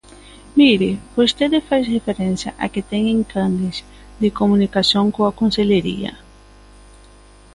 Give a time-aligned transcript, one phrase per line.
[0.57, 3.77] Mire, vostede fai referencia a que teñen canles
[4.21, 6.13] de comunicación coa Consellería.